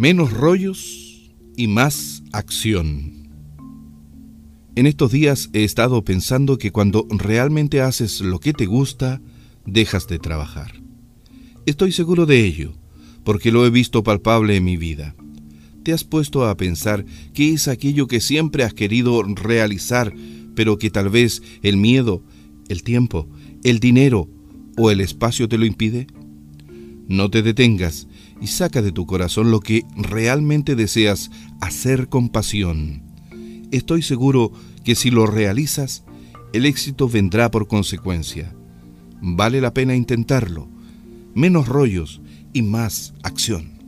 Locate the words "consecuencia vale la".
37.68-39.74